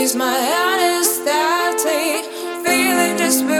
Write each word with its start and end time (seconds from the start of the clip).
is 0.00 0.16
my 0.16 0.24
honesty. 0.24 1.20
Feeling 2.64 3.16
desperation 3.18 3.59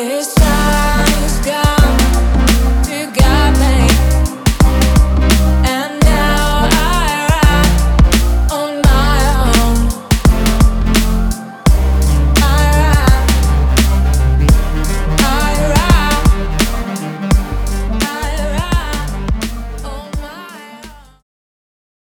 This 0.00 0.39